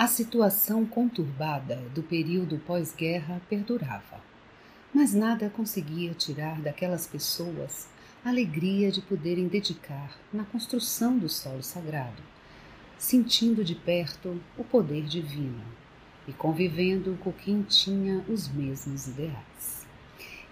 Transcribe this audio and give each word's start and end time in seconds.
A 0.00 0.06
situação 0.06 0.86
conturbada 0.86 1.76
do 1.94 2.02
período 2.02 2.58
pós-guerra 2.66 3.38
perdurava, 3.50 4.18
mas 4.94 5.12
nada 5.12 5.50
conseguia 5.50 6.14
tirar 6.14 6.58
daquelas 6.62 7.06
pessoas 7.06 7.86
a 8.24 8.30
alegria 8.30 8.90
de 8.90 9.02
poderem 9.02 9.46
dedicar 9.46 10.18
na 10.32 10.42
construção 10.42 11.18
do 11.18 11.28
solo 11.28 11.62
sagrado, 11.62 12.22
sentindo 12.96 13.62
de 13.62 13.74
perto 13.74 14.40
o 14.56 14.64
poder 14.64 15.04
divino 15.04 15.62
e 16.26 16.32
convivendo 16.32 17.18
com 17.20 17.30
quem 17.30 17.60
tinha 17.60 18.24
os 18.26 18.48
mesmos 18.48 19.06
ideais. 19.06 19.86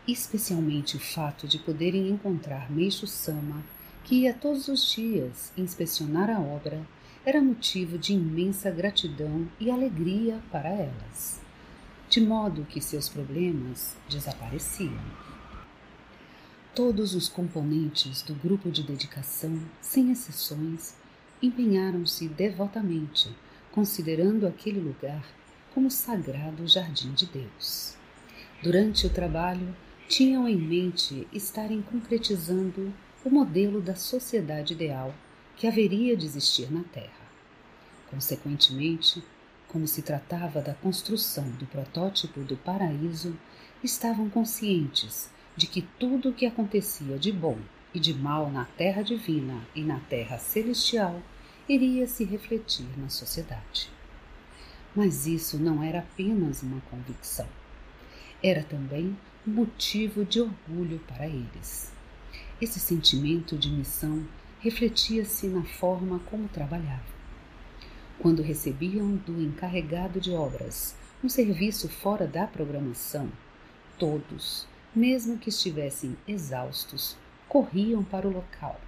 Especialmente 0.07 0.99
o 0.99 1.01
fato 1.01 1.49
de 1.49 1.59
poderem 1.59 2.11
encontrar 2.11 2.71
Meixo 2.71 3.07
Sama, 3.07 3.65
que 4.05 4.25
ia 4.25 4.35
todos 4.35 4.69
os 4.69 4.93
dias 4.93 5.55
inspecionar 5.57 6.29
a 6.29 6.39
obra 6.39 6.87
era 7.29 7.43
motivo 7.43 7.99
de 7.99 8.15
imensa 8.15 8.71
gratidão 8.71 9.47
e 9.61 9.71
alegria 9.71 10.41
para 10.51 10.71
elas, 10.71 11.43
de 12.09 12.23
modo 12.23 12.65
que 12.65 12.81
seus 12.81 13.07
problemas 13.07 13.95
desapareciam. 14.09 14.99
Todos 16.75 17.15
os 17.15 17.29
componentes 17.29 18.23
do 18.23 18.33
grupo 18.33 18.71
de 18.71 18.83
dedicação, 18.83 19.61
sem 19.79 20.11
exceções, 20.11 20.95
empenharam-se 21.43 22.27
devotamente, 22.29 23.29
considerando 23.73 24.47
aquele 24.47 24.81
lugar 24.81 25.23
como 25.75 25.91
sagrado 25.91 26.67
jardim 26.67 27.13
de 27.13 27.27
Deus. 27.27 27.95
Durante 28.63 29.07
o 29.07 29.11
trabalho, 29.11 29.77
tinham 30.09 30.49
em 30.49 30.57
mente 30.57 31.29
estarem 31.31 31.83
concretizando 31.83 32.91
o 33.23 33.29
modelo 33.29 33.83
da 33.83 33.95
sociedade 33.95 34.73
ideal 34.73 35.15
que 35.59 35.67
haveria 35.67 36.17
de 36.17 36.25
existir 36.25 36.73
na 36.73 36.85
Terra. 36.85 37.18
Consequentemente, 38.11 39.23
como 39.69 39.87
se 39.87 40.01
tratava 40.03 40.63
da 40.63 40.75
construção 40.75 41.49
do 41.53 41.67
protótipo 41.67 42.41
do 42.41 42.57
paraíso, 42.57 43.37
estavam 43.85 44.31
conscientes 44.31 45.31
de 45.57 45.67
que 45.67 45.83
tudo 45.99 46.31
o 46.31 46.33
que 46.33 46.47
acontecia 46.47 47.19
de 47.19 47.31
bom 47.31 47.59
e 47.93 48.01
de 48.01 48.15
mal 48.15 48.51
na 48.51 48.65
terra 48.65 49.03
divina 49.03 49.61
e 49.75 49.83
na 49.83 50.01
terra 50.01 50.39
celestial 50.39 51.21
iria 51.69 52.07
se 52.07 52.25
refletir 52.25 52.87
na 52.97 53.09
sociedade. 53.09 53.91
Mas 54.97 55.27
isso 55.27 55.59
não 55.59 55.83
era 55.83 55.99
apenas 55.99 56.63
uma 56.63 56.81
convicção, 56.91 57.49
era 58.43 58.63
também 58.63 59.17
um 59.47 59.51
motivo 59.51 60.25
de 60.25 60.41
orgulho 60.41 60.99
para 61.01 61.27
eles. 61.27 61.93
Esse 62.61 62.81
sentimento 62.81 63.57
de 63.57 63.71
missão 63.71 64.27
refletia-se 64.61 65.47
na 65.47 65.63
forma 65.63 66.19
como 66.21 66.49
trabalhavam. 66.49 67.18
Quando 68.21 68.43
recebiam 68.43 69.15
do 69.15 69.41
encarregado 69.41 70.21
de 70.21 70.33
obras 70.33 70.97
um 71.23 71.29
serviço 71.29 71.89
fora 71.89 72.27
da 72.27 72.49
programação, 72.49 73.31
todos, 73.97 74.67
mesmo 74.95 75.39
que 75.39 75.51
estivessem 75.51 76.17
exaustos, 76.27 77.17
corriam 77.49 78.03
para 78.03 78.27
o 78.27 78.33
local, 78.33 78.81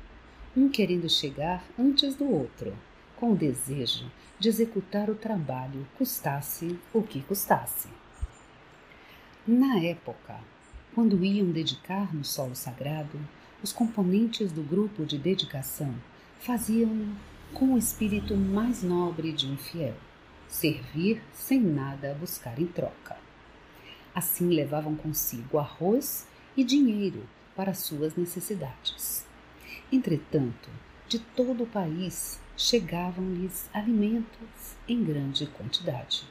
um 0.56 0.68
querendo 0.68 1.08
chegar 1.08 1.64
antes 1.78 2.16
do 2.16 2.28
outro, 2.28 2.76
com 3.16 3.32
o 3.32 3.36
desejo 3.36 4.10
de 4.38 4.48
executar 4.48 5.08
o 5.08 5.14
trabalho, 5.14 5.86
custasse 5.96 6.76
o 6.92 7.00
que 7.00 7.20
custasse. 7.22 7.88
Na 9.46 9.78
época, 9.78 10.40
quando 10.92 11.24
iam 11.24 11.52
dedicar 11.52 12.12
no 12.12 12.24
solo 12.24 12.56
sagrado, 12.56 13.18
os 13.62 13.72
componentes 13.72 14.50
do 14.50 14.62
grupo 14.62 15.04
de 15.04 15.18
dedicação 15.18 15.94
faziam-no 16.40 17.14
com 17.54 17.74
o 17.74 17.78
espírito 17.78 18.36
mais 18.36 18.82
nobre 18.82 19.32
de 19.32 19.46
um 19.46 19.56
fiel, 19.56 19.94
servir 20.48 21.22
sem 21.32 21.60
nada 21.60 22.12
a 22.12 22.14
buscar 22.14 22.58
em 22.58 22.66
troca. 22.66 23.16
Assim 24.14 24.48
levavam 24.48 24.96
consigo 24.96 25.58
arroz 25.58 26.26
e 26.56 26.64
dinheiro 26.64 27.26
para 27.54 27.74
suas 27.74 28.16
necessidades. 28.16 29.26
Entretanto, 29.92 30.68
de 31.08 31.18
todo 31.18 31.64
o 31.64 31.66
país 31.66 32.40
chegavam-lhes 32.56 33.68
alimentos 33.72 34.76
em 34.88 35.02
grande 35.02 35.46
quantidade, 35.46 36.24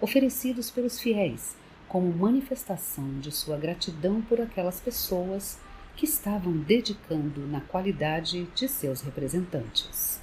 oferecidos 0.00 0.70
pelos 0.70 1.00
fiéis 1.00 1.56
como 1.88 2.12
manifestação 2.12 3.18
de 3.20 3.30
sua 3.30 3.56
gratidão 3.56 4.20
por 4.20 4.40
aquelas 4.40 4.80
pessoas 4.80 5.58
que 5.94 6.04
estavam 6.04 6.52
dedicando 6.52 7.46
na 7.46 7.60
qualidade 7.60 8.44
de 8.54 8.68
seus 8.68 9.00
representantes. 9.00 10.20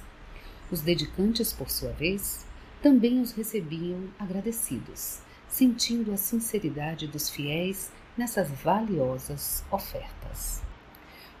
Os 0.74 0.80
dedicantes, 0.80 1.52
por 1.52 1.70
sua 1.70 1.92
vez, 1.92 2.44
também 2.82 3.20
os 3.20 3.30
recebiam 3.30 4.08
agradecidos, 4.18 5.20
sentindo 5.48 6.12
a 6.12 6.16
sinceridade 6.16 7.06
dos 7.06 7.30
fiéis 7.30 7.92
nessas 8.18 8.50
valiosas 8.50 9.62
ofertas. 9.70 10.64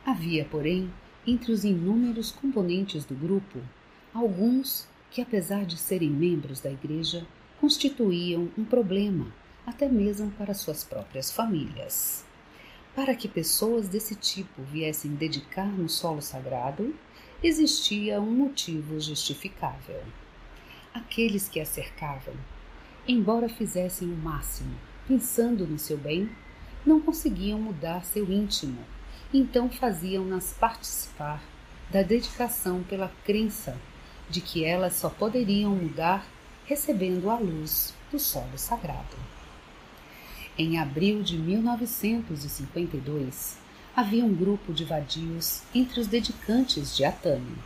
Havia, 0.06 0.44
porém, 0.44 0.88
entre 1.26 1.50
os 1.50 1.64
inúmeros 1.64 2.30
componentes 2.30 3.04
do 3.04 3.16
grupo, 3.16 3.58
alguns 4.14 4.86
que, 5.10 5.20
apesar 5.20 5.66
de 5.66 5.78
serem 5.78 6.10
membros 6.10 6.60
da 6.60 6.70
igreja, 6.70 7.26
constituíam 7.60 8.48
um 8.56 8.64
problema 8.64 9.34
até 9.66 9.88
mesmo 9.88 10.30
para 10.30 10.54
suas 10.54 10.84
próprias 10.84 11.32
famílias. 11.32 12.24
Para 12.94 13.16
que 13.16 13.26
pessoas 13.26 13.88
desse 13.88 14.14
tipo 14.14 14.62
viessem 14.62 15.10
dedicar 15.16 15.66
no 15.66 15.88
solo 15.88 16.22
sagrado, 16.22 16.94
existia 17.46 18.18
um 18.22 18.30
motivo 18.30 18.98
justificável. 18.98 20.02
Aqueles 20.94 21.46
que 21.46 21.60
a 21.60 21.66
cercavam, 21.66 22.32
embora 23.06 23.50
fizessem 23.50 24.08
o 24.08 24.16
máximo, 24.16 24.74
pensando 25.06 25.66
no 25.66 25.78
seu 25.78 25.98
bem, 25.98 26.30
não 26.86 27.02
conseguiam 27.02 27.60
mudar 27.60 28.02
seu 28.02 28.32
íntimo, 28.32 28.82
então 29.32 29.68
faziam-nas 29.68 30.54
participar 30.54 31.42
da 31.90 32.02
dedicação 32.02 32.82
pela 32.82 33.12
crença 33.24 33.78
de 34.30 34.40
que 34.40 34.64
elas 34.64 34.94
só 34.94 35.10
poderiam 35.10 35.76
mudar 35.76 36.26
recebendo 36.64 37.28
a 37.28 37.38
luz 37.38 37.92
do 38.10 38.18
solo 38.18 38.56
sagrado. 38.56 39.18
Em 40.56 40.78
abril 40.78 41.22
de 41.22 41.36
1952, 41.36 43.58
havia 43.96 44.24
um 44.24 44.34
grupo 44.34 44.72
de 44.72 44.84
vadios 44.84 45.62
entre 45.72 46.00
os 46.00 46.08
dedicantes 46.08 46.96
de 46.96 47.04
Atami. 47.04 47.56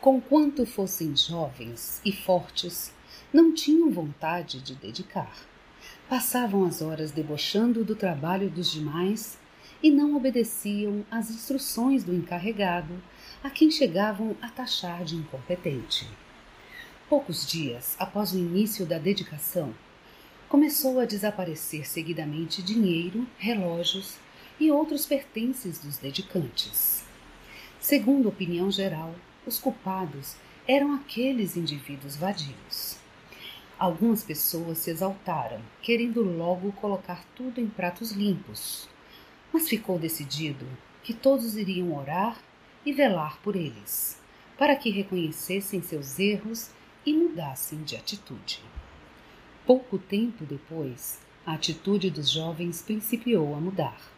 Conquanto 0.00 0.64
fossem 0.64 1.16
jovens 1.16 2.00
e 2.04 2.12
fortes, 2.12 2.92
não 3.32 3.52
tinham 3.52 3.90
vontade 3.90 4.60
de 4.60 4.76
dedicar. 4.76 5.36
Passavam 6.08 6.64
as 6.64 6.80
horas 6.80 7.10
debochando 7.10 7.84
do 7.84 7.96
trabalho 7.96 8.48
dos 8.48 8.70
demais 8.70 9.36
e 9.82 9.90
não 9.90 10.14
obedeciam 10.16 11.04
às 11.10 11.30
instruções 11.30 12.04
do 12.04 12.14
encarregado, 12.14 13.02
a 13.42 13.50
quem 13.50 13.72
chegavam 13.72 14.36
a 14.40 14.48
taxar 14.48 15.02
de 15.02 15.16
incompetente. 15.16 16.08
Poucos 17.08 17.44
dias 17.44 17.96
após 17.98 18.32
o 18.32 18.38
início 18.38 18.86
da 18.86 18.98
dedicação, 18.98 19.74
começou 20.48 21.00
a 21.00 21.04
desaparecer 21.04 21.88
seguidamente 21.88 22.62
dinheiro, 22.62 23.26
relógios 23.36 24.18
e 24.62 24.70
outros 24.70 25.04
pertences 25.04 25.80
dos 25.80 25.98
dedicantes. 25.98 27.02
Segundo 27.80 28.28
a 28.28 28.28
opinião 28.28 28.70
geral, 28.70 29.12
os 29.44 29.58
culpados 29.58 30.36
eram 30.68 30.94
aqueles 30.94 31.56
indivíduos 31.56 32.14
vadios. 32.14 32.96
Algumas 33.76 34.22
pessoas 34.22 34.78
se 34.78 34.88
exaltaram, 34.88 35.60
querendo 35.82 36.22
logo 36.22 36.70
colocar 36.74 37.24
tudo 37.34 37.60
em 37.60 37.66
pratos 37.66 38.12
limpos, 38.12 38.88
mas 39.52 39.68
ficou 39.68 39.98
decidido 39.98 40.64
que 41.02 41.12
todos 41.12 41.56
iriam 41.56 41.98
orar 41.98 42.40
e 42.86 42.92
velar 42.92 43.40
por 43.42 43.56
eles, 43.56 44.16
para 44.56 44.76
que 44.76 44.90
reconhecessem 44.90 45.82
seus 45.82 46.20
erros 46.20 46.70
e 47.04 47.12
mudassem 47.12 47.82
de 47.82 47.96
atitude. 47.96 48.62
Pouco 49.66 49.98
tempo 49.98 50.44
depois, 50.44 51.20
a 51.44 51.54
atitude 51.54 52.12
dos 52.12 52.30
jovens 52.30 52.80
principiou 52.80 53.56
a 53.56 53.60
mudar. 53.60 54.11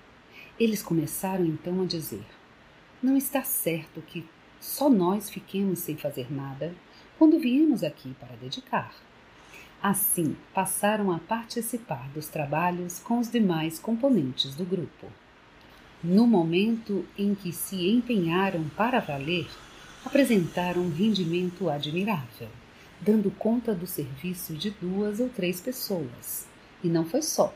Eles 0.59 0.83
começaram 0.83 1.45
então 1.45 1.83
a 1.83 1.85
dizer: 1.85 2.25
Não 3.03 3.17
está 3.17 3.43
certo 3.43 4.01
que 4.01 4.25
só 4.61 4.89
nós 4.89 5.29
fiquemos 5.29 5.81
sem 5.81 5.97
fazer 5.97 6.33
nada 6.33 6.75
quando 7.19 7.41
viemos 7.41 7.83
aqui 7.83 8.15
para 8.21 8.37
dedicar. 8.37 8.95
Assim, 9.83 10.37
passaram 10.55 11.13
a 11.13 11.19
participar 11.19 12.09
dos 12.11 12.29
trabalhos 12.29 13.01
com 13.01 13.19
os 13.19 13.31
demais 13.31 13.79
componentes 13.79 14.55
do 14.55 14.65
grupo. 14.65 15.09
No 16.03 16.27
momento 16.27 17.05
em 17.19 17.35
que 17.35 17.53
se 17.53 17.91
empenharam 17.91 18.69
para 18.77 19.01
valer, 19.01 19.49
apresentaram 20.05 20.83
um 20.83 20.91
rendimento 20.91 21.69
admirável, 21.69 22.49
dando 23.01 23.31
conta 23.31 23.75
do 23.75 23.87
serviço 23.87 24.55
de 24.55 24.71
duas 24.71 25.19
ou 25.19 25.29
três 25.29 25.61
pessoas. 25.61 26.47
E 26.83 26.89
não 26.89 27.05
foi 27.05 27.23
só. 27.23 27.55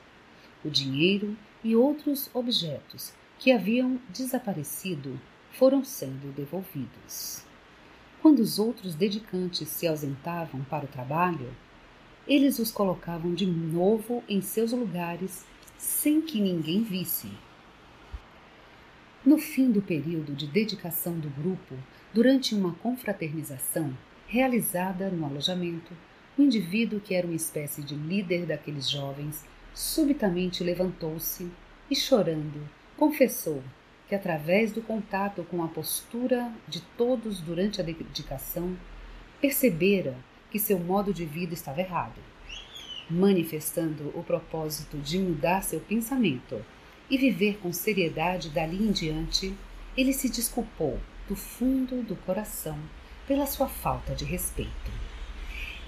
O 0.65 0.69
dinheiro 0.69 1.37
e 1.63 1.75
outros 1.75 2.31
objetos 2.33 3.13
que 3.39 3.53
haviam 3.53 4.01
desaparecido 4.09 5.19
foram 5.53 5.85
sendo 5.85 6.33
devolvidos. 6.35 7.43
Quando 8.21 8.41
os 8.41 8.59
outros 8.59 8.95
dedicantes 8.95 9.69
se 9.69 9.87
ausentavam 9.87 10.65
para 10.65 10.85
o 10.85 10.89
trabalho, 10.89 11.55
eles 12.27 12.59
os 12.59 12.71
colocavam 12.71 13.35
de 13.35 13.47
novo 13.47 14.23
em 14.29 14.41
seus 14.41 14.73
lugares 14.73 15.45
sem 15.77 16.21
que 16.21 16.41
ninguém 16.41 16.83
visse. 16.83 17.29
No 19.25 19.39
fim 19.39 19.71
do 19.71 19.81
período 19.81 20.35
de 20.35 20.47
dedicação 20.47 21.19
do 21.19 21.29
grupo, 21.31 21.75
durante 22.13 22.55
uma 22.55 22.75
confraternização 22.75 23.97
realizada 24.27 25.11
no 25.11 25.25
alojamento, 25.25 25.93
o 26.37 26.43
indivíduo 26.43 27.01
que 27.01 27.15
era 27.15 27.27
uma 27.27 27.37
espécie 27.37 27.83
de 27.83 27.95
líder 27.95 28.47
daqueles 28.47 28.89
jovens 28.89 29.45
subitamente 29.79 30.65
levantou-se 30.65 31.49
e, 31.89 31.95
chorando, 31.95 32.69
confessou 32.97 33.63
que, 34.09 34.15
através 34.17 34.73
do 34.73 34.83
contato 34.83 35.45
com 35.45 35.63
a 35.63 35.69
postura 35.69 36.53
de 36.67 36.81
todos 36.97 37.39
durante 37.39 37.81
a 37.81 37.85
dedicação, 37.85 38.77
percebera 39.41 40.17
que 40.51 40.59
seu 40.59 40.81
modo 40.81 41.15
de 41.15 41.25
vida 41.25 41.55
estava 41.55 41.81
errado, 41.81 42.21
manifestando 43.09 44.09
o 44.19 44.25
propósito 44.25 44.99
de 44.99 45.17
mudar 45.21 45.63
seu 45.63 45.79
pensamento 45.79 46.61
e 47.09 47.17
viver 47.17 47.59
com 47.59 47.73
seriedade 47.73 48.51
dali 48.51 48.83
em 48.83 48.91
diante, 48.91 49.55
ele 49.97 50.13
se 50.13 50.29
desculpou 50.29 50.99
do 51.29 51.37
fundo 51.37 52.03
do 52.03 52.17
coração 52.17 52.77
pela 53.29 53.47
sua 53.47 53.69
falta 53.69 54.13
de 54.13 54.25
respeito. 54.25 54.91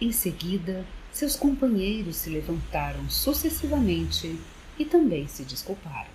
Em 0.01 0.13
seguida, 0.13 0.87
seus 1.13 1.37
companheiros 1.37 2.17
se 2.17 2.31
levantaram 2.31 3.09
sucessivamente 3.11 4.39
e 4.79 4.85
também 4.85 5.27
se 5.27 5.43
desculparam. 5.45 6.11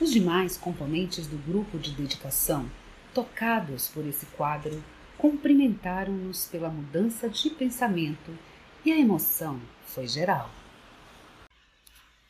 Os 0.00 0.10
demais 0.10 0.56
componentes 0.56 1.26
do 1.26 1.36
grupo 1.38 1.78
de 1.78 1.92
dedicação, 1.92 2.68
tocados 3.14 3.88
por 3.88 4.06
esse 4.06 4.26
quadro, 4.26 4.82
cumprimentaram-nos 5.16 6.46
pela 6.46 6.68
mudança 6.68 7.28
de 7.28 7.50
pensamento 7.50 8.36
e 8.84 8.90
a 8.90 8.98
emoção 8.98 9.60
foi 9.86 10.08
geral. 10.08 10.50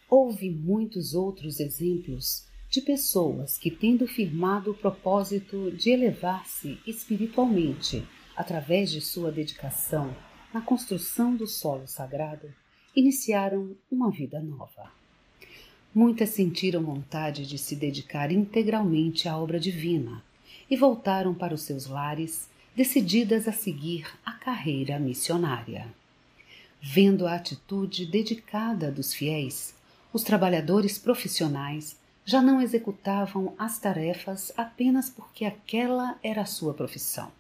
Houve 0.09 0.51
muitos 0.51 1.15
outros 1.15 1.59
exemplos 1.59 2.47
de 2.69 2.83
pessoas 2.83 3.57
que, 3.57 3.71
tendo 3.71 4.07
firmado 4.07 4.73
o 4.73 4.75
propósito 4.75 5.71
de 5.71 5.91
elevar-se 5.91 6.79
espiritualmente 6.87 8.07
através 8.37 8.91
de 8.91 9.01
sua 9.01 9.33
dedicação 9.33 10.15
na 10.53 10.61
construção 10.61 11.35
do 11.35 11.47
solo 11.47 11.87
sagrado, 11.87 12.53
iniciaram 12.95 13.75
uma 13.91 14.11
vida 14.11 14.41
nova. 14.41 14.93
Muitas 15.95 16.31
sentiram 16.31 16.83
vontade 16.83 17.47
de 17.47 17.59
se 17.59 17.75
dedicar 17.75 18.31
integralmente 18.31 19.29
à 19.29 19.37
obra 19.37 19.59
divina 19.59 20.23
e 20.71 20.77
voltaram 20.77 21.35
para 21.35 21.55
os 21.55 21.63
seus 21.63 21.87
lares 21.87 22.49
decididas 22.75 23.47
a 23.47 23.53
seguir 23.53 24.07
a 24.25 24.33
carreira 24.33 24.99
missionária. 24.99 25.87
Vendo 26.81 27.27
a 27.27 27.35
atitude 27.35 28.07
dedicada 28.07 28.91
dos 28.91 29.15
fiéis, 29.15 29.75
os 30.13 30.23
trabalhadores 30.23 30.99
profissionais 30.99 31.97
já 32.25 32.41
não 32.41 32.61
executavam 32.61 33.55
as 33.59 33.79
tarefas 33.79 34.53
apenas 34.57 35.11
porque 35.11 35.45
aquela 35.45 36.19
era 36.23 36.43
a 36.43 36.47
sua 36.47 36.73
profissão. 36.73 37.31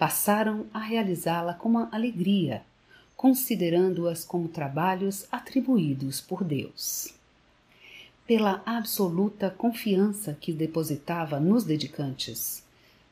Passaram 0.00 0.64
a 0.72 0.78
realizá-la 0.78 1.52
com 1.52 1.76
alegria, 1.76 2.62
considerando-as 3.14 4.24
como 4.24 4.48
trabalhos 4.48 5.26
atribuídos 5.30 6.22
por 6.22 6.42
Deus. 6.42 7.12
Pela 8.26 8.62
absoluta 8.64 9.50
confiança 9.50 10.34
que 10.40 10.54
depositava 10.54 11.38
nos 11.38 11.64
dedicantes, 11.64 12.64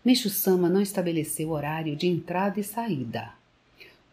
Meixo 0.02 0.31
Sama 0.31 0.70
não 0.70 0.81
estabeleceu 0.81 1.50
horário 1.50 1.94
de 1.94 2.06
entrada 2.06 2.58
e 2.58 2.64
saída. 2.64 3.35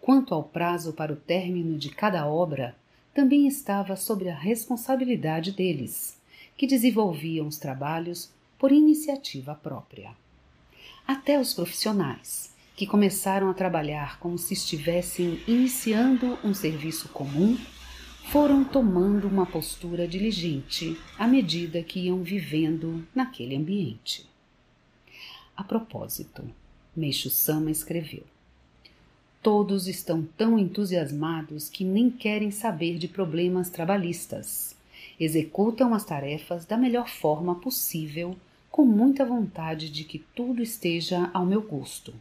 Quanto 0.01 0.33
ao 0.33 0.44
prazo 0.44 0.92
para 0.92 1.13
o 1.13 1.16
término 1.16 1.77
de 1.77 1.89
cada 1.92 2.27
obra, 2.27 2.75
também 3.13 3.48
estava 3.48 3.95
sobre 3.95 4.27
a 4.27 4.36
responsabilidade 4.36 5.54
deles, 5.54 6.18
que 6.57 6.68
desenvolviam 6.68 7.48
os 7.48 7.57
trabalhos 7.57 8.30
por 8.60 8.74
iniciativa 8.74 9.56
própria. 9.56 10.12
Até 11.07 11.39
os 11.39 11.54
profissionais, 11.54 12.54
que 12.75 12.86
começaram 12.86 13.50
a 13.50 13.54
trabalhar 13.54 14.19
como 14.19 14.38
se 14.38 14.54
estivessem 14.54 15.42
iniciando 15.48 16.38
um 16.44 16.54
serviço 16.54 17.07
comum, 17.10 17.57
foram 18.25 18.63
tomando 18.63 19.27
uma 19.27 19.45
postura 19.45 20.07
diligente 20.07 21.00
à 21.18 21.27
medida 21.27 21.81
que 21.83 22.01
iam 22.01 22.22
vivendo 22.22 23.07
naquele 23.13 23.56
ambiente. 23.56 24.27
A 25.56 25.63
propósito, 25.63 26.44
Meixo 26.95 27.30
Sama 27.30 27.72
escreveu: 27.72 28.24
Todos 29.42 29.88
estão 29.88 30.27
tão 30.38 30.60
entusiasmados 30.60 31.69
que 31.69 31.86
nem 31.86 32.10
querem 32.10 32.51
saber 32.51 32.98
de 32.98 33.07
problemas 33.07 33.69
trabalhistas. 33.69 34.75
Executam 35.18 35.94
as 35.94 36.04
tarefas 36.04 36.66
da 36.66 36.75
melhor 36.75 37.07
forma 37.07 37.56
possível, 37.56 38.36
com 38.69 38.83
muita 38.83 39.24
vontade 39.24 39.89
de 39.89 40.04
que 40.04 40.19
tudo 40.19 40.62
esteja 40.62 41.30
ao 41.33 41.45
meu 41.45 41.62
gosto. 41.62 42.13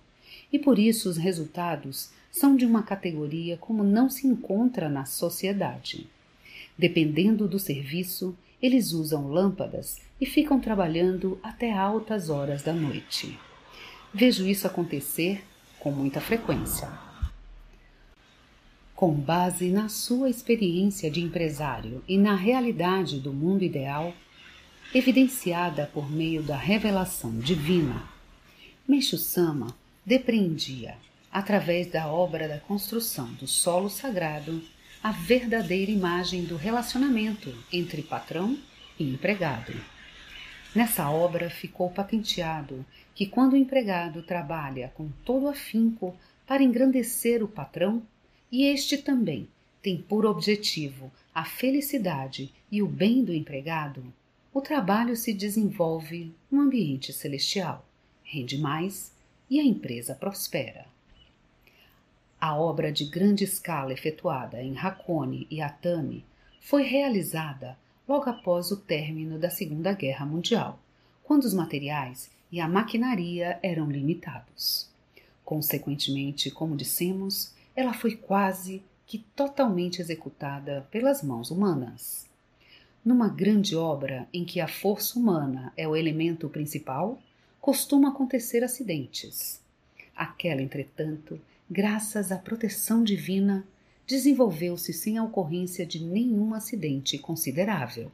E 0.54 0.58
por 0.60 0.78
isso 0.78 1.08
os 1.10 1.16
resultados 1.16 2.10
são 2.30 2.54
de 2.54 2.64
uma 2.64 2.84
categoria 2.84 3.56
como 3.56 3.82
não 3.82 4.08
se 4.08 4.24
encontra 4.24 4.88
na 4.88 5.04
sociedade. 5.04 6.06
Dependendo 6.78 7.48
do 7.48 7.58
serviço, 7.58 8.36
eles 8.62 8.92
usam 8.92 9.26
lâmpadas 9.26 10.00
e 10.20 10.24
ficam 10.24 10.60
trabalhando 10.60 11.40
até 11.42 11.72
altas 11.72 12.30
horas 12.30 12.62
da 12.62 12.72
noite. 12.72 13.36
Vejo 14.14 14.46
isso 14.46 14.64
acontecer 14.64 15.42
com 15.80 15.90
muita 15.90 16.20
frequência. 16.20 16.88
Com 18.94 19.12
base 19.12 19.72
na 19.72 19.88
sua 19.88 20.30
experiência 20.30 21.10
de 21.10 21.20
empresário 21.20 22.00
e 22.06 22.16
na 22.16 22.36
realidade 22.36 23.18
do 23.18 23.32
mundo 23.32 23.64
ideal, 23.64 24.14
evidenciada 24.94 25.90
por 25.92 26.08
meio 26.08 26.44
da 26.44 26.56
revelação 26.56 27.36
divina, 27.40 28.08
Meixo 28.86 29.18
Sama 29.18 29.74
depreendia, 30.04 30.96
através 31.32 31.86
da 31.86 32.06
obra 32.06 32.46
da 32.46 32.58
construção 32.58 33.32
do 33.34 33.46
solo 33.46 33.88
sagrado, 33.88 34.62
a 35.02 35.12
verdadeira 35.12 35.90
imagem 35.90 36.44
do 36.44 36.56
relacionamento 36.56 37.54
entre 37.72 38.02
patrão 38.02 38.58
e 38.98 39.08
empregado. 39.08 39.72
Nessa 40.74 41.08
obra 41.10 41.48
ficou 41.48 41.90
patenteado 41.90 42.84
que 43.14 43.26
quando 43.26 43.54
o 43.54 43.56
empregado 43.56 44.22
trabalha 44.22 44.92
com 44.94 45.08
todo 45.24 45.48
afinco 45.48 46.14
para 46.46 46.62
engrandecer 46.62 47.42
o 47.42 47.48
patrão, 47.48 48.02
e 48.50 48.66
este 48.66 48.98
também 48.98 49.48
tem 49.82 49.96
por 49.96 50.26
objetivo 50.26 51.10
a 51.34 51.44
felicidade 51.44 52.52
e 52.70 52.82
o 52.82 52.86
bem 52.86 53.24
do 53.24 53.32
empregado, 53.32 54.04
o 54.52 54.60
trabalho 54.60 55.16
se 55.16 55.32
desenvolve 55.32 56.32
num 56.50 56.60
ambiente 56.60 57.12
celestial, 57.12 57.86
rende 58.22 58.58
mais 58.58 59.13
e 59.54 59.60
a 59.60 59.62
empresa 59.62 60.16
prospera. 60.16 60.84
A 62.40 62.56
obra 62.56 62.90
de 62.90 63.04
grande 63.04 63.44
escala 63.44 63.92
efetuada 63.92 64.60
em 64.60 64.76
Hakone 64.76 65.46
e 65.48 65.60
Atami 65.60 66.24
foi 66.60 66.82
realizada 66.82 67.78
logo 68.08 68.28
após 68.28 68.72
o 68.72 68.76
término 68.76 69.38
da 69.38 69.48
Segunda 69.48 69.92
Guerra 69.92 70.26
Mundial, 70.26 70.80
quando 71.22 71.44
os 71.44 71.54
materiais 71.54 72.32
e 72.50 72.58
a 72.58 72.66
maquinaria 72.66 73.60
eram 73.62 73.88
limitados. 73.88 74.90
Consequentemente, 75.44 76.50
como 76.50 76.76
dissemos, 76.76 77.54
ela 77.76 77.94
foi 77.94 78.16
quase 78.16 78.82
que 79.06 79.18
totalmente 79.36 80.00
executada 80.00 80.84
pelas 80.90 81.22
mãos 81.22 81.52
humanas. 81.52 82.28
Numa 83.04 83.28
grande 83.28 83.76
obra 83.76 84.26
em 84.32 84.44
que 84.44 84.60
a 84.60 84.66
força 84.66 85.16
humana 85.16 85.72
é 85.76 85.86
o 85.86 85.94
elemento 85.94 86.48
principal, 86.48 87.20
costuma 87.64 88.10
acontecer 88.10 88.62
acidentes. 88.62 89.60
Aquela, 90.14 90.60
entretanto, 90.60 91.40
graças 91.70 92.30
à 92.30 92.36
proteção 92.36 93.02
divina, 93.02 93.66
desenvolveu-se 94.06 94.92
sem 94.92 95.16
a 95.16 95.24
ocorrência 95.24 95.86
de 95.86 95.98
nenhum 95.98 96.52
acidente 96.52 97.16
considerável. 97.16 98.12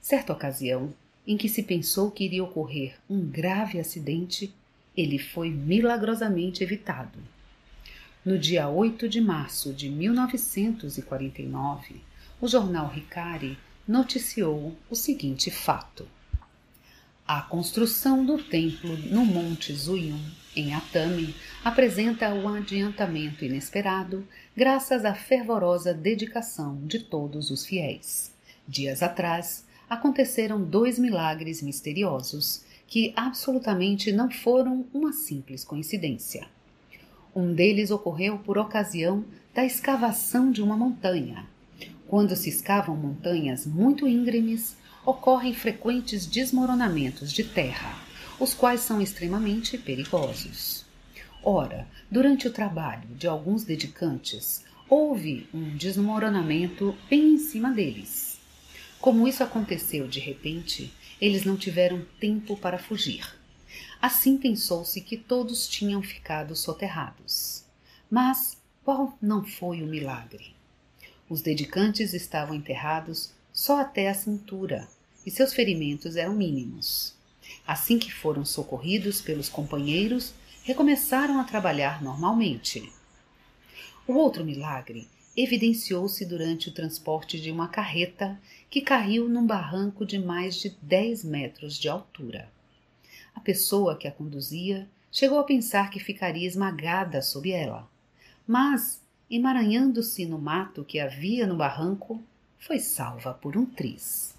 Certa 0.00 0.32
ocasião, 0.32 0.94
em 1.26 1.36
que 1.36 1.48
se 1.48 1.64
pensou 1.64 2.08
que 2.08 2.22
iria 2.22 2.44
ocorrer 2.44 2.94
um 3.10 3.20
grave 3.20 3.80
acidente, 3.80 4.54
ele 4.96 5.18
foi 5.18 5.50
milagrosamente 5.50 6.62
evitado. 6.62 7.18
No 8.24 8.38
dia 8.38 8.68
8 8.68 9.08
de 9.08 9.20
março 9.20 9.72
de 9.72 9.88
1949, 9.88 12.00
o 12.40 12.46
jornal 12.46 12.86
Ricari 12.86 13.58
noticiou 13.88 14.76
o 14.88 14.94
seguinte 14.94 15.50
fato. 15.50 16.06
A 17.32 17.42
construção 17.42 18.26
do 18.26 18.42
templo 18.42 18.96
no 19.08 19.24
Monte 19.24 19.72
Zuyun, 19.72 20.18
em 20.56 20.74
Atami, 20.74 21.32
apresenta 21.62 22.34
um 22.34 22.48
adiantamento 22.48 23.44
inesperado 23.44 24.26
graças 24.56 25.04
à 25.04 25.14
fervorosa 25.14 25.94
dedicação 25.94 26.84
de 26.84 26.98
todos 26.98 27.52
os 27.52 27.64
fiéis. 27.64 28.34
Dias 28.66 29.00
atrás, 29.00 29.64
aconteceram 29.88 30.60
dois 30.60 30.98
milagres 30.98 31.62
misteriosos 31.62 32.64
que 32.88 33.12
absolutamente 33.14 34.10
não 34.10 34.28
foram 34.28 34.84
uma 34.92 35.12
simples 35.12 35.62
coincidência. 35.62 36.48
Um 37.32 37.54
deles 37.54 37.92
ocorreu 37.92 38.38
por 38.38 38.58
ocasião 38.58 39.24
da 39.54 39.64
escavação 39.64 40.50
de 40.50 40.60
uma 40.62 40.76
montanha. 40.76 41.46
Quando 42.08 42.34
se 42.34 42.48
escavam 42.48 42.96
montanhas 42.96 43.64
muito 43.64 44.08
íngremes, 44.08 44.79
ocorrem 45.10 45.52
frequentes 45.52 46.24
desmoronamentos 46.24 47.32
de 47.32 47.42
terra, 47.42 47.98
os 48.38 48.54
quais 48.54 48.80
são 48.80 49.00
extremamente 49.00 49.76
perigosos. 49.76 50.84
Ora, 51.42 51.88
durante 52.10 52.46
o 52.46 52.52
trabalho 52.52 53.08
de 53.16 53.26
alguns 53.26 53.64
dedicantes, 53.64 54.64
houve 54.88 55.48
um 55.52 55.76
desmoronamento 55.76 56.96
bem 57.08 57.34
em 57.34 57.38
cima 57.38 57.72
deles. 57.72 58.38
Como 59.00 59.26
isso 59.26 59.42
aconteceu 59.42 60.06
de 60.06 60.20
repente, 60.20 60.92
eles 61.20 61.44
não 61.44 61.56
tiveram 61.56 62.06
tempo 62.20 62.56
para 62.56 62.78
fugir. 62.78 63.26
Assim 64.00 64.38
pensou-se 64.38 65.00
que 65.00 65.16
todos 65.16 65.66
tinham 65.66 66.02
ficado 66.02 66.54
soterrados. 66.54 67.64
Mas 68.08 68.56
qual 68.84 69.18
não 69.20 69.44
foi 69.44 69.82
o 69.82 69.86
milagre? 69.86 70.54
Os 71.28 71.42
dedicantes 71.42 72.14
estavam 72.14 72.54
enterrados 72.54 73.32
só 73.52 73.80
até 73.80 74.08
a 74.08 74.14
cintura, 74.14 74.88
e 75.24 75.30
seus 75.30 75.52
ferimentos 75.52 76.16
eram 76.16 76.34
mínimos. 76.34 77.14
Assim 77.66 77.98
que 77.98 78.12
foram 78.12 78.44
socorridos 78.44 79.20
pelos 79.20 79.48
companheiros, 79.48 80.34
recomeçaram 80.64 81.40
a 81.40 81.44
trabalhar 81.44 82.02
normalmente. 82.02 82.92
O 84.06 84.14
outro 84.14 84.44
milagre 84.44 85.08
evidenciou-se 85.36 86.24
durante 86.24 86.68
o 86.68 86.72
transporte 86.72 87.40
de 87.40 87.50
uma 87.50 87.68
carreta 87.68 88.40
que 88.68 88.80
caiu 88.80 89.28
num 89.28 89.46
barranco 89.46 90.04
de 90.04 90.18
mais 90.18 90.56
de 90.56 90.70
10 90.82 91.24
metros 91.24 91.78
de 91.78 91.88
altura. 91.88 92.50
A 93.34 93.40
pessoa 93.40 93.96
que 93.96 94.08
a 94.08 94.12
conduzia 94.12 94.88
chegou 95.10 95.38
a 95.38 95.44
pensar 95.44 95.90
que 95.90 96.00
ficaria 96.00 96.46
esmagada 96.46 97.22
sob 97.22 97.50
ela, 97.50 97.88
mas, 98.46 99.00
emaranhando-se 99.30 100.26
no 100.26 100.38
mato 100.38 100.84
que 100.84 100.98
havia 100.98 101.46
no 101.46 101.56
barranco, 101.56 102.22
foi 102.58 102.78
salva 102.78 103.32
por 103.32 103.56
um 103.56 103.64
tris. 103.64 104.34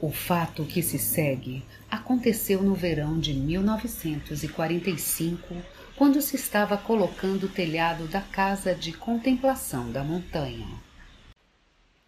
O 0.00 0.12
fato 0.12 0.64
que 0.64 0.80
se 0.80 0.96
segue 0.96 1.64
aconteceu 1.90 2.62
no 2.62 2.72
verão 2.72 3.18
de 3.18 3.34
1945, 3.34 5.56
quando 5.96 6.22
se 6.22 6.36
estava 6.36 6.78
colocando 6.78 7.46
o 7.46 7.48
telhado 7.48 8.06
da 8.06 8.20
casa 8.20 8.76
de 8.76 8.92
contemplação 8.92 9.90
da 9.90 10.04
montanha. 10.04 10.68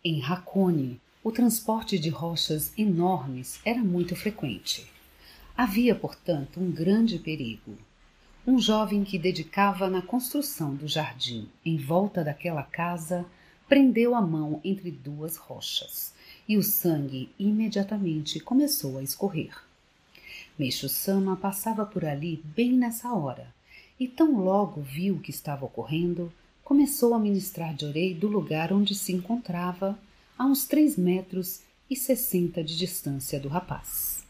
Em 0.04 0.24
Hakone, 0.24 1.00
o 1.24 1.32
transporte 1.32 1.98
de 1.98 2.10
rochas 2.10 2.72
enormes 2.78 3.60
era 3.64 3.80
muito 3.80 4.14
frequente. 4.14 4.86
Havia, 5.56 5.96
portanto, 5.96 6.60
um 6.60 6.70
grande 6.70 7.18
perigo. 7.18 7.76
Um 8.46 8.60
jovem 8.60 9.02
que 9.02 9.18
dedicava 9.18 9.90
na 9.90 10.00
construção 10.00 10.76
do 10.76 10.86
jardim 10.86 11.48
em 11.66 11.76
volta 11.76 12.22
daquela 12.22 12.62
casa 12.62 13.26
prendeu 13.68 14.14
a 14.14 14.22
mão 14.22 14.60
entre 14.62 14.92
duas 14.92 15.36
rochas 15.36 16.14
e 16.50 16.56
o 16.56 16.64
sangue 16.64 17.30
imediatamente 17.38 18.40
começou 18.40 18.98
a 18.98 19.04
escorrer. 19.04 19.56
Meixo 20.58 20.88
Sama 20.88 21.36
passava 21.36 21.86
por 21.86 22.04
ali 22.04 22.42
bem 22.44 22.72
nessa 22.72 23.12
hora 23.14 23.54
e 24.00 24.08
tão 24.08 24.40
logo 24.40 24.82
viu 24.82 25.14
o 25.14 25.20
que 25.20 25.30
estava 25.30 25.64
ocorrendo, 25.64 26.32
começou 26.64 27.14
a 27.14 27.20
ministrar 27.20 27.72
de 27.72 27.84
orei 27.84 28.12
do 28.12 28.26
lugar 28.26 28.72
onde 28.72 28.96
se 28.96 29.12
encontrava, 29.12 29.96
a 30.36 30.44
uns 30.44 30.66
três 30.66 30.96
metros 30.96 31.60
e 31.88 31.94
sessenta 31.94 32.64
de 32.64 32.76
distância 32.76 33.38
do 33.38 33.48
rapaz. 33.48 34.24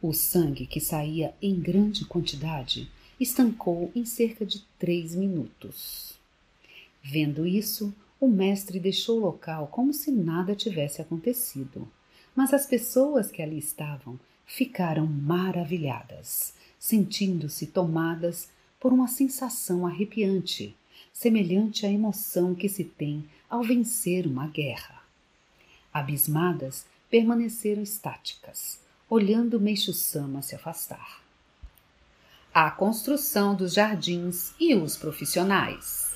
O 0.00 0.14
sangue 0.14 0.64
que 0.64 0.80
saía 0.80 1.34
em 1.42 1.60
grande 1.60 2.06
quantidade 2.06 2.90
estancou 3.20 3.92
em 3.94 4.06
cerca 4.06 4.46
de 4.46 4.64
três 4.78 5.14
minutos. 5.14 6.14
Vendo 7.02 7.46
isso, 7.46 7.94
o 8.20 8.28
mestre 8.28 8.80
deixou 8.80 9.18
o 9.18 9.22
local 9.22 9.68
como 9.68 9.92
se 9.92 10.10
nada 10.10 10.54
tivesse 10.54 11.00
acontecido, 11.00 11.88
mas 12.34 12.52
as 12.52 12.66
pessoas 12.66 13.30
que 13.30 13.42
ali 13.42 13.58
estavam 13.58 14.18
ficaram 14.46 15.06
maravilhadas, 15.06 16.54
sentindo-se 16.78 17.66
tomadas 17.66 18.48
por 18.80 18.92
uma 18.92 19.08
sensação 19.08 19.86
arrepiante, 19.86 20.76
semelhante 21.12 21.84
à 21.84 21.90
emoção 21.90 22.54
que 22.54 22.68
se 22.68 22.84
tem 22.84 23.28
ao 23.48 23.62
vencer 23.62 24.26
uma 24.26 24.46
guerra. 24.46 25.02
Abismadas, 25.92 26.86
permaneceram 27.10 27.82
estáticas, 27.82 28.80
olhando 29.08 29.60
Meixo-sama 29.60 30.42
se 30.42 30.54
afastar. 30.54 31.22
A 32.52 32.70
construção 32.70 33.54
dos 33.54 33.74
jardins 33.74 34.52
e 34.60 34.74
os 34.74 34.96
profissionais. 34.96 36.07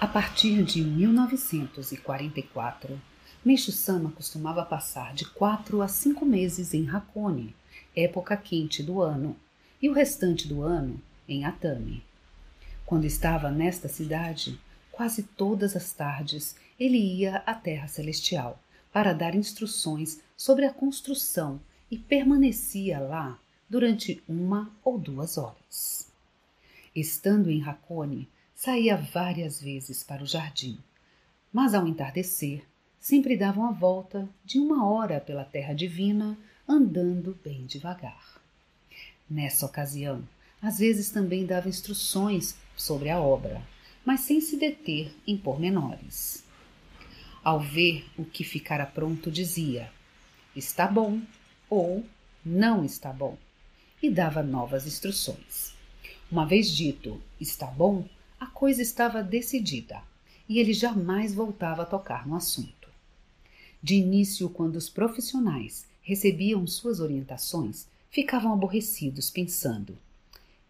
A 0.00 0.06
partir 0.06 0.62
de 0.62 0.80
1944, 0.80 3.02
Meishu 3.44 3.72
Sama 3.72 4.12
costumava 4.12 4.64
passar 4.64 5.12
de 5.12 5.24
quatro 5.24 5.82
a 5.82 5.88
cinco 5.88 6.24
meses 6.24 6.72
em 6.72 6.88
Hakone, 6.88 7.52
época 7.96 8.36
quente 8.36 8.80
do 8.80 9.02
ano, 9.02 9.34
e 9.82 9.88
o 9.88 9.92
restante 9.92 10.46
do 10.46 10.62
ano 10.62 11.02
em 11.28 11.44
Atami. 11.44 12.04
Quando 12.86 13.06
estava 13.06 13.50
nesta 13.50 13.88
cidade, 13.88 14.60
quase 14.92 15.24
todas 15.24 15.74
as 15.74 15.92
tardes 15.92 16.54
ele 16.78 16.98
ia 16.98 17.42
à 17.44 17.52
Terra 17.52 17.88
Celestial 17.88 18.62
para 18.92 19.12
dar 19.12 19.34
instruções 19.34 20.20
sobre 20.36 20.64
a 20.64 20.72
construção 20.72 21.60
e 21.90 21.98
permanecia 21.98 23.00
lá 23.00 23.36
durante 23.68 24.22
uma 24.28 24.70
ou 24.84 24.96
duas 24.96 25.36
horas. 25.36 26.08
Estando 26.94 27.50
em 27.50 27.64
Hakone, 27.64 28.28
saía 28.58 28.96
várias 28.96 29.62
vezes 29.62 30.02
para 30.02 30.20
o 30.20 30.26
jardim, 30.26 30.80
mas 31.52 31.74
ao 31.74 31.86
entardecer 31.86 32.64
sempre 32.98 33.36
dava 33.36 33.60
uma 33.60 33.70
volta 33.70 34.28
de 34.44 34.58
uma 34.58 34.84
hora 34.84 35.20
pela 35.20 35.44
terra 35.44 35.72
divina, 35.72 36.36
andando 36.66 37.38
bem 37.44 37.66
devagar. 37.66 38.42
Nessa 39.30 39.64
ocasião, 39.64 40.28
às 40.60 40.80
vezes 40.80 41.08
também 41.08 41.46
dava 41.46 41.68
instruções 41.68 42.56
sobre 42.76 43.10
a 43.10 43.20
obra, 43.20 43.62
mas 44.04 44.22
sem 44.22 44.40
se 44.40 44.56
deter 44.56 45.14
em 45.24 45.36
pormenores. 45.36 46.42
Ao 47.44 47.60
ver 47.60 48.10
o 48.18 48.24
que 48.24 48.42
ficara 48.42 48.84
pronto, 48.84 49.30
dizia: 49.30 49.88
Está 50.56 50.88
bom 50.88 51.22
ou 51.70 52.04
não 52.44 52.84
está 52.84 53.12
bom, 53.12 53.38
e 54.02 54.10
dava 54.10 54.42
novas 54.42 54.84
instruções. 54.84 55.74
Uma 56.28 56.44
vez 56.44 56.68
dito 56.72 57.22
está 57.40 57.66
bom, 57.66 58.04
a 58.40 58.46
coisa 58.46 58.80
estava 58.80 59.20
decidida 59.20 60.00
e 60.48 60.60
ele 60.60 60.72
jamais 60.72 61.34
voltava 61.34 61.82
a 61.82 61.86
tocar 61.86 62.26
no 62.26 62.36
assunto. 62.36 62.88
De 63.82 63.96
início, 63.96 64.48
quando 64.48 64.76
os 64.76 64.88
profissionais 64.88 65.86
recebiam 66.00 66.64
suas 66.66 67.00
orientações, 67.00 67.88
ficavam 68.08 68.52
aborrecidos, 68.52 69.28
pensando: 69.28 69.98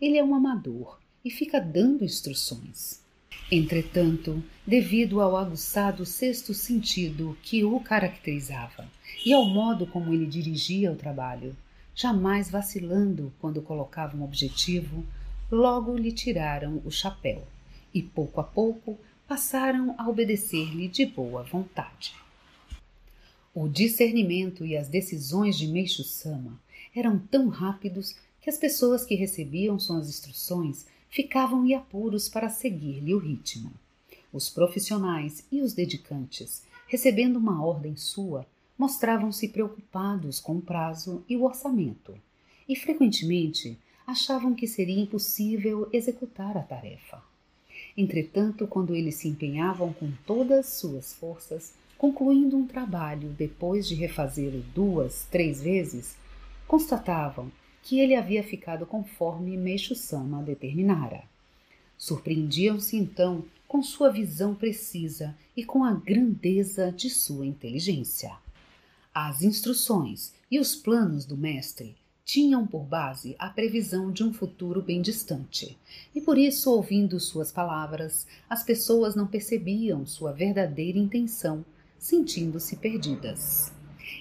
ele 0.00 0.16
é 0.16 0.24
um 0.24 0.34
amador 0.34 0.98
e 1.22 1.30
fica 1.30 1.60
dando 1.60 2.04
instruções. 2.04 3.02
Entretanto, 3.52 4.42
devido 4.66 5.20
ao 5.20 5.36
aguçado 5.36 6.06
sexto 6.06 6.54
sentido 6.54 7.36
que 7.42 7.64
o 7.64 7.78
caracterizava 7.80 8.90
e 9.24 9.32
ao 9.32 9.44
modo 9.44 9.86
como 9.86 10.12
ele 10.12 10.26
dirigia 10.26 10.90
o 10.90 10.96
trabalho, 10.96 11.54
jamais 11.94 12.50
vacilando 12.50 13.32
quando 13.38 13.60
colocava 13.60 14.16
um 14.16 14.24
objetivo, 14.24 15.04
logo 15.50 15.96
lhe 15.96 16.12
tiraram 16.12 16.80
o 16.84 16.90
chapéu 16.90 17.46
e 17.92 18.02
pouco 18.02 18.40
a 18.40 18.44
pouco 18.44 18.98
passaram 19.26 19.94
a 19.98 20.08
obedecer-lhe 20.08 20.88
de 20.88 21.04
boa 21.04 21.42
vontade. 21.42 22.14
O 23.54 23.68
discernimento 23.68 24.64
e 24.64 24.76
as 24.76 24.88
decisões 24.88 25.58
de 25.58 25.66
Meixo 25.66 26.04
Sama 26.04 26.58
eram 26.94 27.18
tão 27.18 27.48
rápidos 27.48 28.16
que 28.40 28.48
as 28.48 28.56
pessoas 28.56 29.04
que 29.04 29.14
recebiam 29.14 29.78
suas 29.78 30.08
instruções 30.08 30.86
ficavam 31.10 31.66
em 31.66 31.74
apuros 31.74 32.28
para 32.28 32.48
seguir-lhe 32.48 33.14
o 33.14 33.18
ritmo. 33.18 33.72
Os 34.32 34.48
profissionais 34.48 35.44
e 35.50 35.60
os 35.60 35.72
dedicantes, 35.72 36.62
recebendo 36.86 37.36
uma 37.36 37.64
ordem 37.64 37.96
sua, 37.96 38.46
mostravam-se 38.78 39.48
preocupados 39.48 40.38
com 40.38 40.56
o 40.56 40.62
prazo 40.62 41.24
e 41.28 41.36
o 41.36 41.44
orçamento, 41.44 42.14
e 42.68 42.76
frequentemente 42.76 43.76
achavam 44.06 44.54
que 44.54 44.66
seria 44.66 45.00
impossível 45.00 45.88
executar 45.92 46.56
a 46.56 46.62
tarefa. 46.62 47.22
Entretanto, 48.00 48.64
quando 48.68 48.94
eles 48.94 49.16
se 49.16 49.26
empenhavam 49.26 49.92
com 49.92 50.12
todas 50.24 50.66
suas 50.66 51.12
forças, 51.14 51.74
concluindo 51.98 52.56
um 52.56 52.64
trabalho 52.64 53.30
depois 53.30 53.88
de 53.88 53.96
refazê-lo 53.96 54.62
duas, 54.72 55.26
três 55.28 55.60
vezes, 55.60 56.16
constatavam 56.68 57.50
que 57.82 57.98
ele 57.98 58.14
havia 58.14 58.44
ficado 58.44 58.86
conforme 58.86 59.56
Meixo 59.56 59.96
Sama 59.96 60.44
determinara. 60.44 61.24
Surpreendiam-se 61.96 62.96
então 62.96 63.44
com 63.66 63.82
sua 63.82 64.10
visão 64.10 64.54
precisa 64.54 65.36
e 65.56 65.64
com 65.64 65.82
a 65.82 65.92
grandeza 65.92 66.92
de 66.92 67.10
sua 67.10 67.46
inteligência. 67.46 68.30
As 69.12 69.42
instruções 69.42 70.32
e 70.48 70.60
os 70.60 70.76
planos 70.76 71.24
do 71.24 71.36
mestre 71.36 71.96
tinham 72.28 72.66
por 72.66 72.82
base 72.82 73.34
a 73.38 73.48
previsão 73.48 74.12
de 74.12 74.22
um 74.22 74.34
futuro 74.34 74.82
bem 74.82 75.00
distante, 75.00 75.78
e 76.14 76.20
por 76.20 76.36
isso, 76.36 76.70
ouvindo 76.70 77.18
suas 77.18 77.50
palavras, 77.50 78.26
as 78.50 78.62
pessoas 78.62 79.16
não 79.16 79.26
percebiam 79.26 80.04
sua 80.04 80.30
verdadeira 80.30 80.98
intenção, 80.98 81.64
sentindo-se 81.98 82.76
perdidas. 82.76 83.72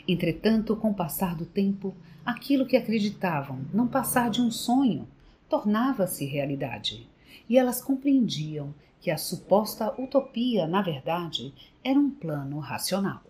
Entretanto, 0.07 0.73
com 0.77 0.91
o 0.91 0.93
passar 0.93 1.35
do 1.35 1.45
tempo, 1.45 1.93
aquilo 2.25 2.65
que 2.65 2.77
acreditavam 2.77 3.65
não 3.73 3.89
passar 3.89 4.29
de 4.29 4.41
um 4.41 4.49
sonho 4.49 5.05
tornava-se 5.49 6.23
realidade, 6.23 7.05
e 7.49 7.57
elas 7.57 7.81
compreendiam 7.81 8.73
que 9.01 9.11
a 9.11 9.17
suposta 9.17 9.93
utopia, 10.01 10.65
na 10.65 10.81
verdade, 10.81 11.53
era 11.83 11.99
um 11.99 12.09
plano 12.09 12.57
racional. 12.59 13.21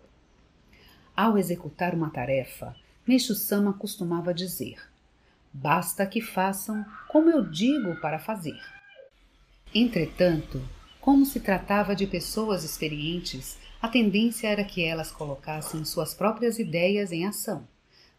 Ao 1.16 1.36
executar 1.36 1.96
uma 1.96 2.10
tarefa, 2.10 2.76
Meixo 3.08 3.34
Sama 3.34 3.72
costumava 3.72 4.34
dizer: 4.34 4.76
Basta 5.50 6.06
que 6.06 6.20
façam 6.20 6.84
como 7.08 7.30
eu 7.30 7.42
digo 7.42 7.98
para 8.02 8.18
fazer. 8.18 8.60
Entretanto, 9.74 10.62
como 11.00 11.24
se 11.24 11.40
tratava 11.40 11.96
de 11.96 12.06
pessoas 12.06 12.64
experientes, 12.64 13.56
a 13.80 13.88
tendência 13.88 14.46
era 14.48 14.62
que 14.62 14.84
elas 14.84 15.10
colocassem 15.10 15.86
suas 15.86 16.12
próprias 16.12 16.58
ideias 16.58 17.10
em 17.10 17.24
ação, 17.24 17.66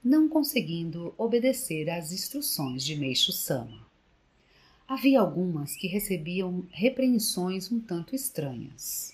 não 0.03 0.27
conseguindo 0.27 1.13
obedecer 1.19 1.87
às 1.87 2.11
instruções 2.11 2.83
de 2.83 2.95
Meixo 2.95 3.31
Sama. 3.31 3.85
Havia 4.87 5.19
algumas 5.19 5.75
que 5.75 5.85
recebiam 5.85 6.65
repreensões 6.71 7.71
um 7.71 7.79
tanto 7.79 8.15
estranhas. 8.15 9.13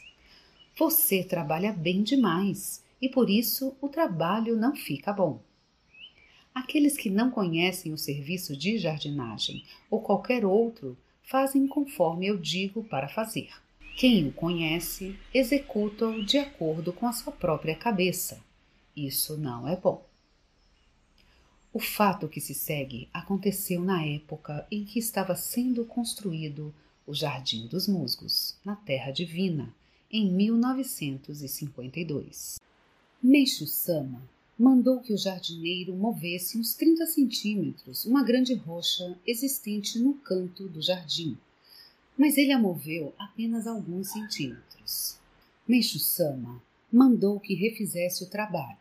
Você 0.79 1.21
trabalha 1.21 1.73
bem 1.73 2.01
demais 2.01 2.81
e 3.01 3.09
por 3.09 3.29
isso 3.29 3.75
o 3.81 3.89
trabalho 3.89 4.55
não 4.55 4.73
fica 4.73 5.11
bom. 5.11 5.43
Aqueles 6.55 6.95
que 6.95 7.09
não 7.09 7.29
conhecem 7.29 7.91
o 7.91 7.97
serviço 7.97 8.55
de 8.55 8.77
jardinagem 8.77 9.65
ou 9.91 9.99
qualquer 9.99 10.45
outro 10.45 10.97
fazem 11.21 11.67
conforme 11.67 12.27
eu 12.27 12.37
digo 12.37 12.81
para 12.81 13.09
fazer. 13.09 13.49
Quem 13.97 14.29
o 14.29 14.31
conhece 14.31 15.19
executa-o 15.33 16.23
de 16.23 16.37
acordo 16.37 16.93
com 16.93 17.07
a 17.07 17.11
sua 17.11 17.33
própria 17.33 17.75
cabeça. 17.75 18.41
Isso 18.95 19.35
não 19.35 19.67
é 19.67 19.75
bom. 19.75 20.01
O 21.73 21.79
fato 21.79 22.29
que 22.29 22.39
se 22.39 22.53
segue 22.53 23.09
aconteceu 23.13 23.81
na 23.81 24.05
época 24.05 24.65
em 24.71 24.85
que 24.85 24.97
estava 24.97 25.35
sendo 25.35 25.83
construído 25.83 26.73
o 27.05 27.13
Jardim 27.13 27.67
dos 27.67 27.85
Musgos, 27.85 28.57
na 28.63 28.77
Terra 28.77 29.11
Divina, 29.11 29.75
em 30.09 30.31
1952. 30.31 32.61
Meixo 33.21 33.67
Sama 33.67 34.21
mandou 34.57 35.01
que 35.01 35.13
o 35.13 35.17
jardineiro 35.17 35.93
movesse 35.93 36.57
uns 36.57 36.73
30 36.75 37.05
centímetros 37.07 38.05
uma 38.05 38.23
grande 38.23 38.53
rocha 38.53 39.17
existente 39.27 39.99
no 39.99 40.13
canto 40.13 40.67
do 40.69 40.81
jardim, 40.81 41.37
mas 42.17 42.37
ele 42.37 42.53
a 42.53 42.59
moveu 42.59 43.13
apenas 43.17 43.67
alguns 43.67 44.11
centímetros. 44.11 45.19
Meixo 45.67 45.99
Sama 45.99 46.63
mandou 46.91 47.39
que 47.39 47.53
refizesse 47.53 48.23
o 48.23 48.29
trabalho, 48.29 48.77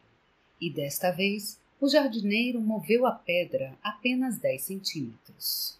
e 0.61 0.70
desta 0.70 1.11
vez 1.11 1.59
o 1.81 1.88
jardineiro 1.88 2.61
moveu 2.61 3.05
a 3.05 3.12
pedra 3.12 3.77
apenas 3.83 4.38
10 4.38 4.62
centímetros. 4.62 5.77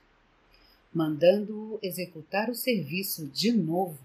Mandando-o 0.93 1.79
executar 1.83 2.51
o 2.51 2.55
serviço 2.55 3.27
de 3.29 3.53
novo, 3.53 3.99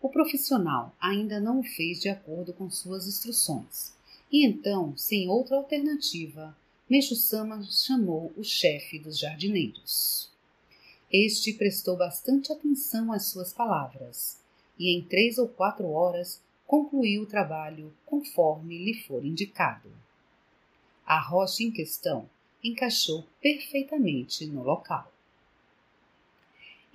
o 0.00 0.08
profissional 0.08 0.94
ainda 1.00 1.40
não 1.40 1.60
o 1.60 1.64
fez 1.64 2.00
de 2.00 2.08
acordo 2.08 2.52
com 2.52 2.68
suas 2.68 3.06
instruções. 3.06 3.95
E 4.30 4.44
então, 4.44 4.96
sem 4.96 5.28
outra 5.28 5.56
alternativa, 5.56 6.56
Meixo 6.88 7.14
Sama 7.14 7.62
chamou 7.64 8.32
o 8.36 8.42
chefe 8.42 8.98
dos 8.98 9.18
jardineiros. 9.18 10.30
Este 11.12 11.52
prestou 11.52 11.96
bastante 11.96 12.52
atenção 12.52 13.12
às 13.12 13.26
suas 13.26 13.52
palavras 13.52 14.40
e 14.78 14.90
em 14.90 15.02
três 15.02 15.38
ou 15.38 15.48
quatro 15.48 15.88
horas 15.90 16.40
concluiu 16.66 17.22
o 17.22 17.26
trabalho 17.26 17.94
conforme 18.04 18.76
lhe 18.84 18.94
for 18.94 19.24
indicado. 19.24 19.90
A 21.06 21.20
rocha 21.20 21.62
em 21.62 21.70
questão 21.70 22.28
encaixou 22.62 23.24
perfeitamente 23.40 24.44
no 24.46 24.62
local. 24.62 25.12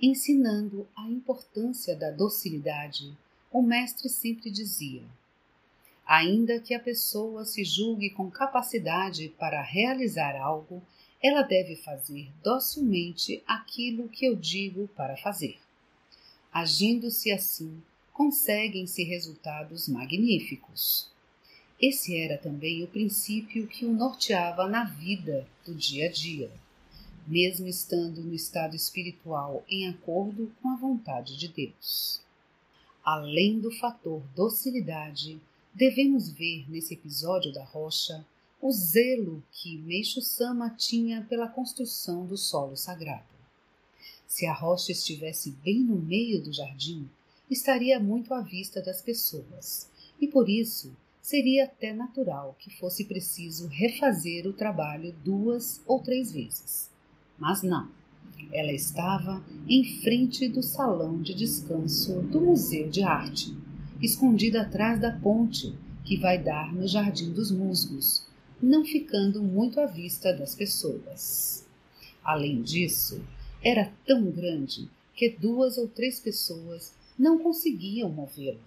Ensinando 0.00 0.86
a 0.94 1.08
importância 1.08 1.96
da 1.96 2.10
docilidade, 2.10 3.16
o 3.50 3.62
mestre 3.62 4.08
sempre 4.08 4.50
dizia: 4.50 5.02
ainda 6.12 6.60
que 6.60 6.74
a 6.74 6.78
pessoa 6.78 7.42
se 7.42 7.64
julgue 7.64 8.10
com 8.10 8.30
capacidade 8.30 9.30
para 9.38 9.62
realizar 9.62 10.36
algo, 10.36 10.82
ela 11.22 11.40
deve 11.40 11.74
fazer 11.74 12.30
docilmente 12.44 13.42
aquilo 13.46 14.10
que 14.10 14.26
eu 14.26 14.36
digo 14.36 14.88
para 14.88 15.16
fazer. 15.16 15.58
Agindo-se 16.52 17.32
assim, 17.32 17.82
conseguem-se 18.12 19.02
resultados 19.04 19.88
magníficos. 19.88 21.10
Esse 21.80 22.14
era 22.14 22.36
também 22.36 22.84
o 22.84 22.88
princípio 22.88 23.66
que 23.66 23.86
o 23.86 23.94
norteava 23.94 24.68
na 24.68 24.84
vida 24.84 25.48
do 25.64 25.74
dia 25.74 26.10
a 26.10 26.12
dia, 26.12 26.52
mesmo 27.26 27.66
estando 27.66 28.20
no 28.20 28.34
estado 28.34 28.76
espiritual 28.76 29.64
em 29.66 29.88
acordo 29.88 30.52
com 30.60 30.68
a 30.68 30.76
vontade 30.76 31.38
de 31.38 31.48
Deus. 31.48 32.20
Além 33.02 33.58
do 33.58 33.70
fator 33.70 34.22
docilidade, 34.36 35.40
devemos 35.74 36.28
ver 36.28 36.70
nesse 36.70 36.94
episódio 36.94 37.52
da 37.52 37.64
rocha 37.64 38.24
o 38.60 38.70
zelo 38.70 39.42
que 39.50 39.78
Meixo 39.78 40.20
Sama 40.20 40.70
tinha 40.70 41.22
pela 41.22 41.48
construção 41.48 42.26
do 42.26 42.36
solo 42.36 42.76
sagrado. 42.76 43.24
Se 44.26 44.46
a 44.46 44.54
rocha 44.54 44.92
estivesse 44.92 45.50
bem 45.64 45.80
no 45.80 45.96
meio 45.96 46.40
do 46.42 46.52
jardim, 46.52 47.08
estaria 47.50 47.98
muito 47.98 48.32
à 48.32 48.40
vista 48.40 48.80
das 48.80 49.02
pessoas, 49.02 49.90
e 50.20 50.26
por 50.26 50.48
isso 50.48 50.96
seria 51.20 51.64
até 51.64 51.92
natural 51.92 52.56
que 52.58 52.70
fosse 52.70 53.04
preciso 53.04 53.66
refazer 53.68 54.46
o 54.46 54.52
trabalho 54.52 55.14
duas 55.24 55.80
ou 55.86 56.00
três 56.00 56.32
vezes. 56.32 56.90
Mas 57.38 57.62
não. 57.62 57.90
Ela 58.52 58.72
estava 58.72 59.44
em 59.68 59.84
frente 60.02 60.48
do 60.48 60.62
salão 60.62 61.20
de 61.20 61.34
descanso 61.34 62.22
do 62.22 62.40
Museu 62.40 62.88
de 62.88 63.02
Arte, 63.02 63.54
escondida 64.02 64.62
atrás 64.62 65.00
da 65.00 65.12
ponte 65.12 65.72
que 66.04 66.16
vai 66.16 66.36
dar 66.36 66.74
no 66.74 66.88
Jardim 66.88 67.32
dos 67.32 67.52
Musgos, 67.52 68.26
não 68.60 68.84
ficando 68.84 69.40
muito 69.40 69.80
à 69.80 69.86
vista 69.86 70.32
das 70.32 70.54
pessoas. 70.54 71.64
Além 72.24 72.62
disso, 72.62 73.24
era 73.62 73.92
tão 74.04 74.30
grande 74.30 74.90
que 75.14 75.30
duas 75.30 75.78
ou 75.78 75.86
três 75.86 76.18
pessoas 76.18 76.92
não 77.16 77.38
conseguiam 77.38 78.10
movê-la. 78.10 78.58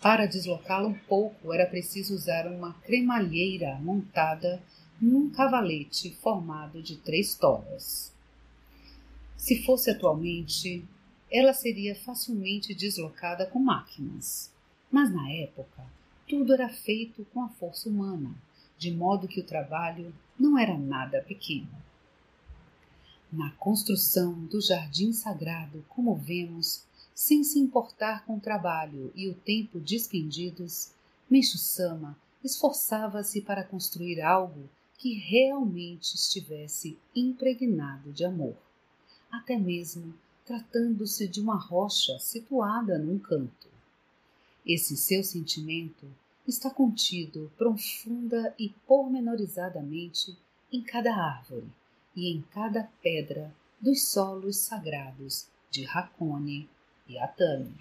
Para 0.00 0.26
deslocá-la 0.26 0.88
um 0.88 0.98
pouco 1.08 1.52
era 1.52 1.66
preciso 1.66 2.14
usar 2.14 2.46
uma 2.46 2.74
cremalheira 2.74 3.76
montada 3.76 4.62
num 5.00 5.30
cavalete 5.30 6.14
formado 6.20 6.82
de 6.82 6.96
três 6.96 7.34
toras. 7.34 8.12
Se 9.36 9.62
fosse 9.62 9.90
atualmente, 9.90 10.84
ela 11.34 11.52
seria 11.52 11.96
facilmente 11.96 12.72
deslocada 12.72 13.44
com 13.44 13.58
máquinas, 13.58 14.52
mas 14.88 15.12
na 15.12 15.28
época 15.32 15.84
tudo 16.28 16.54
era 16.54 16.68
feito 16.68 17.26
com 17.34 17.42
a 17.42 17.48
força 17.48 17.88
humana, 17.88 18.32
de 18.78 18.92
modo 18.92 19.26
que 19.26 19.40
o 19.40 19.44
trabalho 19.44 20.14
não 20.38 20.56
era 20.56 20.78
nada 20.78 21.20
pequeno. 21.22 21.68
Na 23.32 23.50
construção 23.50 24.44
do 24.44 24.60
jardim 24.60 25.12
sagrado, 25.12 25.84
como 25.88 26.14
vemos, 26.14 26.84
sem 27.12 27.42
se 27.42 27.58
importar 27.58 28.24
com 28.24 28.36
o 28.36 28.40
trabalho 28.40 29.12
e 29.12 29.28
o 29.28 29.34
tempo 29.34 29.80
despendidos, 29.80 30.92
Meixo 31.28 31.58
Sama 31.58 32.16
esforçava-se 32.44 33.40
para 33.40 33.64
construir 33.64 34.20
algo 34.20 34.70
que 34.96 35.14
realmente 35.14 36.14
estivesse 36.14 36.96
impregnado 37.14 38.12
de 38.12 38.24
amor, 38.24 38.56
até 39.32 39.58
mesmo 39.58 40.14
tratando-se 40.44 41.26
de 41.26 41.40
uma 41.40 41.56
rocha 41.56 42.18
situada 42.18 42.98
num 42.98 43.18
canto. 43.18 43.68
Esse 44.66 44.96
seu 44.96 45.22
sentimento 45.24 46.06
está 46.46 46.70
contido 46.70 47.50
profunda 47.56 48.54
e 48.58 48.68
pormenorizadamente 48.86 50.36
em 50.72 50.82
cada 50.82 51.14
árvore, 51.14 51.68
e 52.16 52.32
em 52.32 52.42
cada 52.52 52.88
pedra 53.02 53.52
dos 53.80 54.04
solos 54.04 54.56
sagrados 54.56 55.46
de 55.70 55.86
Hakone 55.86 56.68
e 57.08 57.18
Atami. 57.18 57.74